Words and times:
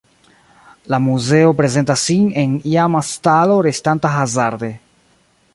La 0.93 0.99
muzeo 1.07 1.51
prezentas 1.59 2.07
sin 2.09 2.25
en 2.45 2.57
iama 2.71 3.05
stalo 3.13 3.61
restanta 3.71 4.15
hazarde. 4.19 4.75